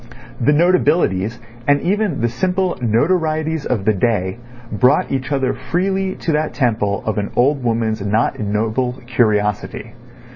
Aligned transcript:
The 0.39 0.51
notabilities 0.51 1.37
and 1.67 1.79
even 1.79 2.21
the 2.21 2.27
simple 2.27 2.75
notorieties 2.81 3.67
of 3.67 3.85
the 3.85 3.93
day 3.93 4.39
brought 4.71 5.11
each 5.11 5.31
other 5.31 5.53
freely 5.53 6.15
to 6.21 6.31
that 6.31 6.55
temple 6.55 7.03
of 7.05 7.19
an 7.19 7.29
old 7.35 7.63
woman's 7.63 8.01
not 8.03 8.39
ignoble 8.39 8.93
curiosity. 9.05 9.93